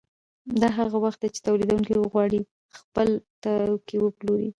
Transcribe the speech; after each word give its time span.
دا 0.61 0.69
هغه 0.77 0.95
وخت 1.05 1.19
دی 1.21 1.29
چې 1.35 1.39
تولیدونکي 1.47 1.93
وغواړي 1.95 2.39
خپل 2.79 3.09
توکي 3.43 3.97
وپلوري 4.01 4.49